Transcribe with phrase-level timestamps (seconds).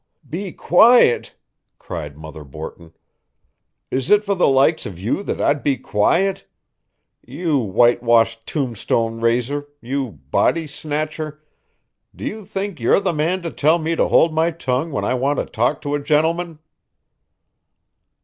[0.27, 1.35] "Be quiet?"
[1.77, 2.91] cried Mother Borton.
[3.91, 6.47] "Is it for the likes of you that I'd be quiet?
[7.23, 11.43] You white washed tombstone raiser, you body snatcher,
[12.15, 15.13] do you think you're the man to tell me to hold my tongue when I
[15.13, 16.57] want to talk to a gentleman?"